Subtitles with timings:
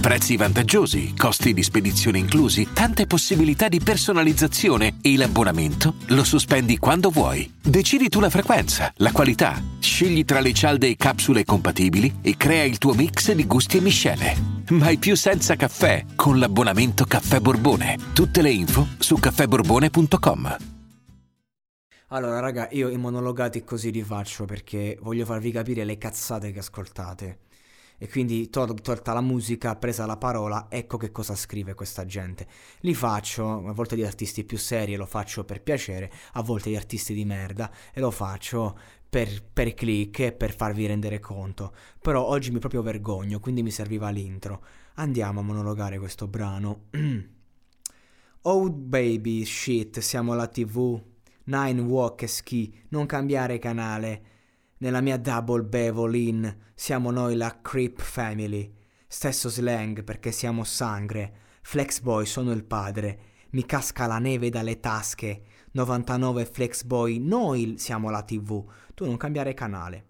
[0.00, 7.10] Prezzi vantaggiosi, costi di spedizione inclusi, tante possibilità di personalizzazione e l'abbonamento lo sospendi quando
[7.10, 7.52] vuoi.
[7.62, 12.64] Decidi tu la frequenza, la qualità, scegli tra le cialde e capsule compatibili e crea
[12.64, 14.34] il tuo mix di gusti e miscele.
[14.70, 17.98] Mai più senza caffè con l'abbonamento Caffè Borbone.
[18.14, 20.56] Tutte le info su caffèborbone.com.
[22.08, 26.60] Allora, raga, io i monologati così li faccio perché voglio farvi capire le cazzate che
[26.60, 27.38] ascoltate.
[28.02, 32.46] E quindi, tol- tolta la musica, presa la parola, ecco che cosa scrive questa gente.
[32.80, 36.76] Li faccio, a volte di artisti più seri, lo faccio per piacere, a volte di
[36.76, 38.74] artisti di merda, e lo faccio
[39.06, 41.74] per, per click e per farvi rendere conto.
[42.00, 44.64] Però oggi mi proprio vergogno, quindi mi serviva l'intro.
[44.94, 46.84] Andiamo a monologare questo brano.
[48.40, 50.98] oh baby, shit, siamo alla tv.
[51.44, 54.22] Nine walk e ski, non cambiare canale.
[54.82, 58.74] Nella mia double bevolin siamo noi la Creep Family.
[59.06, 61.34] Stesso slang perché siamo sangre.
[61.60, 63.20] Flexboy sono il padre.
[63.50, 65.42] Mi casca la neve dalle tasche.
[65.72, 68.64] 99 Flexboy, noi siamo la TV.
[68.94, 70.06] Tu non cambiare canale.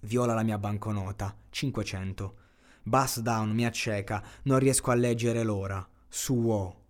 [0.00, 1.36] Viola la mia banconota.
[1.48, 2.38] 500.
[2.82, 5.88] Bust down mi acceca, non riesco a leggere l'ora.
[6.08, 6.86] Suo.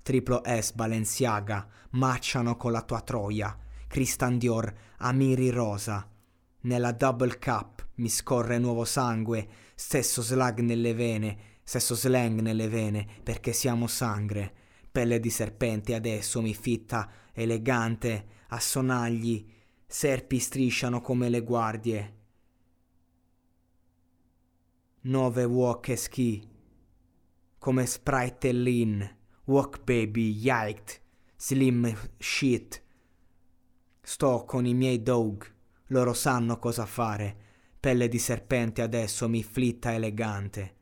[0.00, 3.54] Triplo S Balenciaga, macciano con la tua troia.
[3.90, 6.08] Christian Dior, Amiri Rosa.
[6.60, 13.04] Nella double cup mi scorre nuovo sangue, stesso slag nelle vene, stesso slang nelle vene,
[13.20, 14.54] perché siamo sangre.
[14.92, 19.44] Pelle di serpente adesso mi fitta, elegante, a sonagli,
[19.84, 22.14] serpi strisciano come le guardie.
[25.00, 26.48] Nove walk e ski,
[27.58, 29.16] come Sprite e Lean.
[29.46, 31.00] Walk baby, yiked,
[31.36, 32.84] slim shit.
[34.02, 35.46] Sto con i miei dog,
[35.88, 37.48] loro sanno cosa fare.
[37.78, 40.74] Pelle di serpente adesso mi flitta elegante.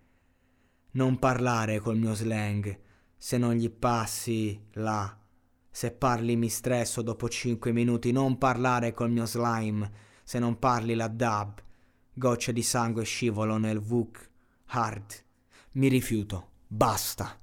[0.92, 2.78] Non parlare col mio slang,
[3.16, 5.16] se non gli passi là.
[5.70, 9.90] Se parli mi stresso dopo cinque minuti, non parlare col mio slime,
[10.24, 11.62] se non parli la dub.
[12.12, 14.30] Gocce di sangue scivolano nel vuk
[14.66, 15.24] hard.
[15.72, 17.38] Mi rifiuto, basta.